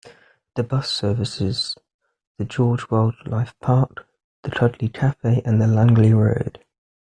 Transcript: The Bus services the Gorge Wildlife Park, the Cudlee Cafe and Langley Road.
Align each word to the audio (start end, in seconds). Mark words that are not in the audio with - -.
The 0.55 0.63
Bus 0.63 0.89
services 0.89 1.75
the 2.39 2.45
Gorge 2.45 2.89
Wildlife 2.89 3.53
Park, 3.59 4.07
the 4.41 4.49
Cudlee 4.49 4.91
Cafe 4.91 5.43
and 5.45 5.59
Langley 5.75 6.11
Road. 6.11 6.65